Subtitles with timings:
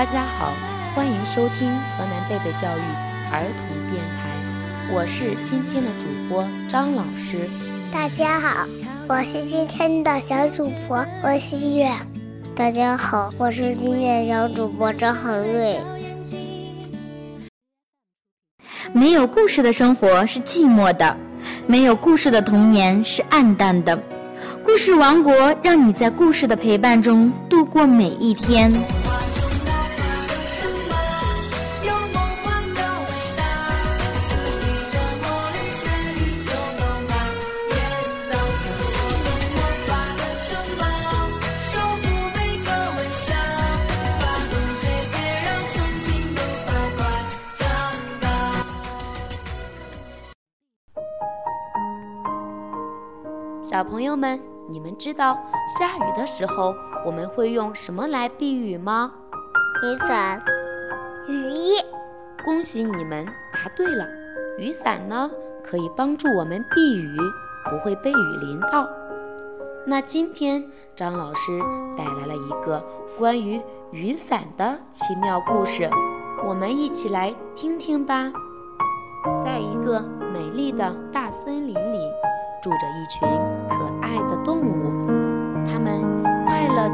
[0.00, 0.54] 大家好，
[0.94, 2.80] 欢迎收听河南贝贝教育
[3.30, 4.30] 儿童电台，
[4.90, 7.46] 我是今天的主播张老师。
[7.92, 8.66] 大家好，
[9.06, 11.92] 我是今天的小主播温希月。
[12.56, 15.78] 大家好，我是今天的小主播张恒瑞。
[18.94, 21.14] 没有故事的生活是寂寞的，
[21.66, 24.02] 没有故事的童年是暗淡的。
[24.64, 28.72] 故事王国让你在故事的陪伴中度过每一天。
[53.70, 55.38] 小朋友们，你们知道
[55.78, 56.74] 下雨的时候
[57.06, 59.12] 我们会用什么来避雨吗？
[59.84, 60.42] 雨伞、
[61.28, 61.74] 雨衣。
[62.44, 64.04] 恭喜你们答对了。
[64.58, 65.30] 雨伞呢，
[65.62, 67.16] 可以帮助我们避雨，
[67.70, 68.88] 不会被雨淋到。
[69.86, 70.64] 那今天
[70.96, 71.56] 张老师
[71.96, 72.84] 带来了一个
[73.16, 73.62] 关于
[73.92, 75.88] 雨伞的奇妙故事，
[76.44, 78.32] 我们一起来听听吧。
[79.44, 80.00] 在一个
[80.32, 82.10] 美丽的大森林里。
[82.62, 83.26] 住着一群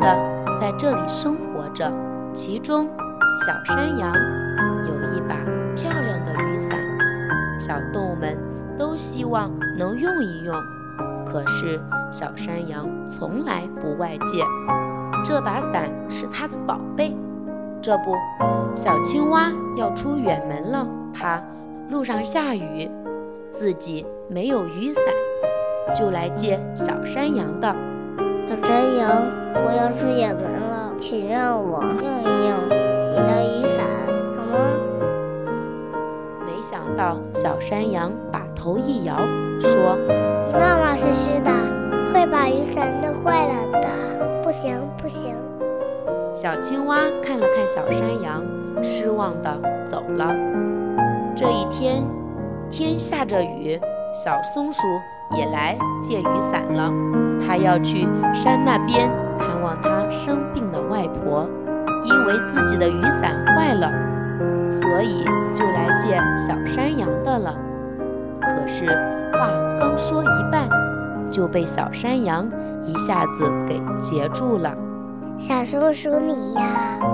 [0.00, 1.90] 的在这里生活着。
[2.32, 2.88] 其中，
[3.46, 4.12] 小山羊
[4.84, 5.34] 有一把
[5.74, 6.78] 漂亮的雨伞，
[7.58, 8.36] 小动物们
[8.76, 10.54] 都希望能用一用。
[11.24, 11.80] 可是，
[12.10, 14.42] 小山羊从来不外借，
[15.24, 17.16] 这把伞是它的宝贝。
[17.80, 18.14] 这不，
[18.74, 21.42] 小青蛙要出远门了，怕
[21.88, 22.90] 路上下雨，
[23.52, 25.04] 自己没有雨伞。
[25.94, 27.74] 就来借小山羊的。
[28.48, 29.10] 小山羊，
[29.54, 32.68] 我要出远门了，请让我用一用
[33.10, 33.84] 你的雨伞，
[34.36, 34.56] 好吗？
[36.46, 39.16] 没想到小山羊把头一摇，
[39.58, 39.98] 说
[40.46, 41.50] ：“你妈妈是湿的，
[42.14, 43.88] 会把雨伞弄坏了的，
[44.44, 45.34] 不行不行。”
[46.32, 48.44] 小青蛙看了看小山羊，
[48.80, 49.58] 失望的
[49.90, 50.32] 走了。
[51.34, 52.04] 这一天，
[52.70, 53.80] 天下着雨，
[54.14, 54.82] 小松鼠。
[55.36, 56.88] 也来借雨伞了，
[57.38, 61.48] 他要去山那边看望他生病的外婆，
[62.04, 63.90] 因为自己的雨伞坏了，
[64.70, 65.24] 所以
[65.54, 67.54] 就来借小山羊的了。
[68.40, 68.86] 可是
[69.32, 70.68] 话刚说一半，
[71.30, 72.48] 就被小山羊
[72.84, 74.74] 一下子给截住了。
[75.38, 76.62] 小松鼠你呀，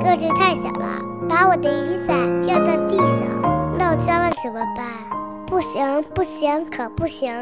[0.00, 0.86] 个子太小了，
[1.28, 3.28] 把我的雨伞掉到地上，
[3.78, 4.86] 弄脏了怎么办？
[5.46, 7.32] 不行不行，可不行！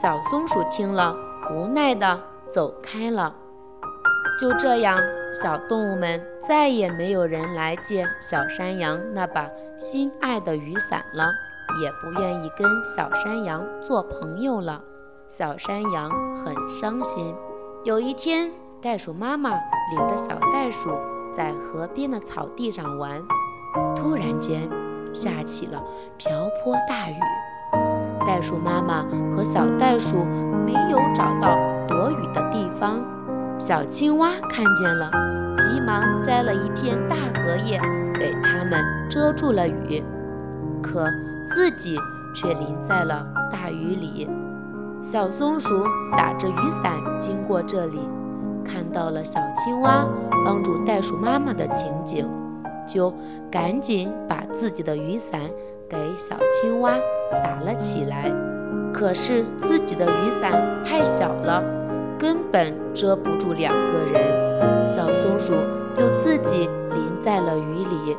[0.00, 1.14] 小松鼠听了，
[1.50, 2.20] 无奈地
[2.52, 3.34] 走开了。
[4.38, 4.98] 就这样，
[5.32, 11.30] 小动物们再也没有人来借小山羊那把心爱的雨伞了，
[11.82, 14.80] 也不愿意跟小山羊做朋友了。
[15.28, 17.34] 小山羊很伤心。
[17.84, 18.50] 有一天，
[18.80, 20.90] 袋鼠妈妈领着小袋鼠
[21.34, 23.22] 在河边的草地上玩，
[23.94, 24.68] 突然间
[25.12, 25.82] 下起了
[26.16, 26.30] 瓢
[26.62, 27.14] 泼大雨。
[28.26, 30.24] 袋鼠妈妈和小袋鼠
[30.64, 31.56] 没有找到
[31.86, 33.00] 躲雨的地方，
[33.58, 35.10] 小青蛙看见了，
[35.56, 37.80] 急忙摘了一片大荷叶
[38.18, 40.02] 给它们遮住了雨，
[40.82, 41.06] 可
[41.48, 41.96] 自己
[42.34, 44.28] 却淋在了大雨里。
[45.02, 45.84] 小松鼠
[46.16, 48.08] 打着雨伞经过这里，
[48.64, 50.06] 看到了小青蛙
[50.44, 52.28] 帮助袋鼠妈妈的情景，
[52.86, 53.12] 就
[53.50, 55.40] 赶紧把自己的雨伞。
[55.88, 56.94] 给小青蛙
[57.42, 58.30] 打了起来，
[58.92, 60.52] 可是自己的雨伞
[60.84, 61.62] 太小了，
[62.18, 64.86] 根本遮不住两个人。
[64.86, 65.54] 小松鼠
[65.94, 68.16] 就自己淋在了雨里。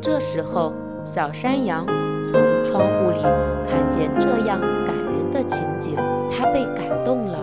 [0.00, 0.72] 这时候，
[1.04, 1.86] 小山羊
[2.26, 3.22] 从窗户里
[3.66, 5.96] 看见这样感人的情景，
[6.30, 7.38] 它被感动了，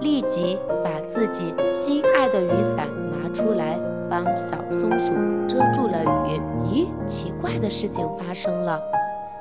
[0.00, 5.12] 立即把自己心爱的雨伞拿出来帮小松鼠
[5.46, 6.40] 遮住了雨。
[6.64, 8.80] 咦，奇怪的事情发生了。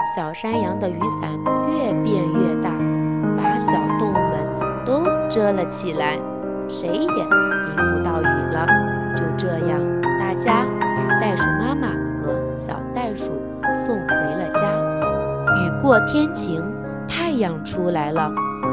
[0.05, 1.29] 小山羊的雨伞
[1.67, 2.71] 越变越大，
[3.37, 6.17] 把小动物们都遮了起来，
[6.69, 8.65] 谁也淋不到雨了。
[9.13, 9.79] 就这样，
[10.17, 11.89] 大家把袋鼠妈妈
[12.23, 13.31] 和小袋鼠
[13.75, 14.65] 送回了家。
[15.57, 16.63] 雨过天晴，
[17.07, 18.31] 太阳出来了，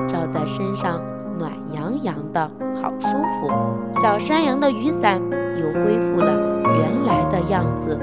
[0.08, 1.00] 照在身上
[1.38, 2.40] 暖洋洋的，
[2.81, 3.50] 好舒服。
[3.93, 5.20] 小山羊的雨伞
[5.56, 6.32] 又恢复了
[6.79, 7.99] 原来的样子。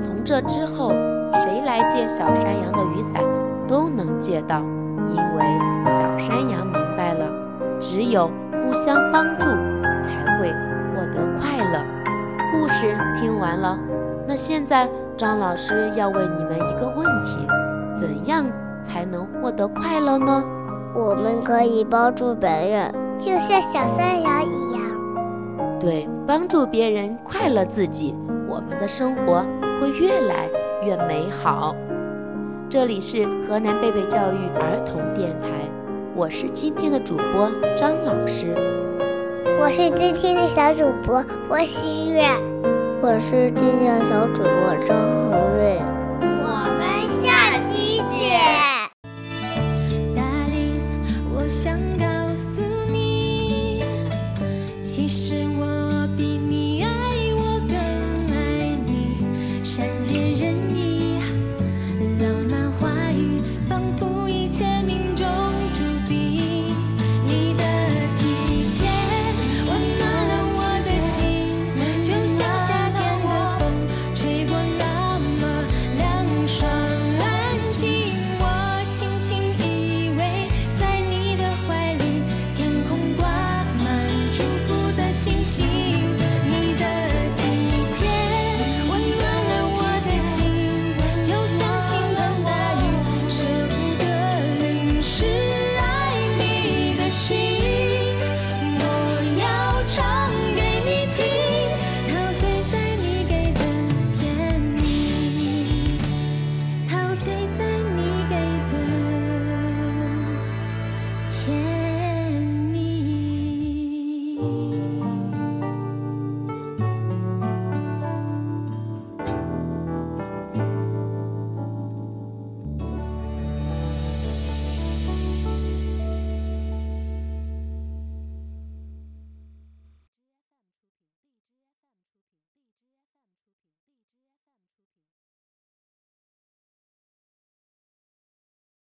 [0.00, 0.92] 从这之后。
[1.36, 3.22] 谁来借小山羊的雨伞，
[3.68, 4.60] 都能借到，
[5.08, 7.26] 因为小山羊明白了，
[7.78, 9.48] 只有互相帮助，
[10.02, 10.50] 才会
[10.94, 11.84] 获得快乐。
[12.50, 13.78] 故事听完了，
[14.26, 17.46] 那现在张老师要问你们一个问题：
[17.94, 18.46] 怎样
[18.82, 20.42] 才能获得快乐呢？
[20.94, 24.82] 我们可以帮助别人，就像小山羊一样。
[25.78, 28.14] 对，帮助别人，快乐自己，
[28.48, 29.44] 我们的生活
[29.78, 30.48] 会越来
[30.86, 31.74] 越美好。
[32.68, 35.48] 这里是河南贝贝教育儿童电台，
[36.14, 38.54] 我是今天的主播张老师，
[39.60, 42.22] 我是今天的小主播郭新月，
[43.02, 45.95] 我是今天的小主播张恒瑞。